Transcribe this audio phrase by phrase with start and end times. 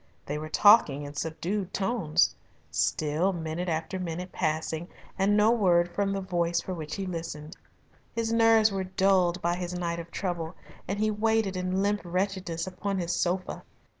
[0.25, 2.33] They were talking in subdued tones.
[2.71, 7.55] Still minute after minute passing, and no word from the voice for which he listened.
[8.15, 10.55] His nerves were dulled by his night of trouble,
[10.87, 13.61] and he waited in limp wretchedness upon his sofa.